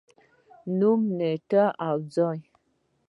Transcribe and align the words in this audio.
نوم، 0.77 1.01
نېټې 1.17 1.63
او 1.87 1.97
یا 2.01 2.07
ځايونه 2.13 2.47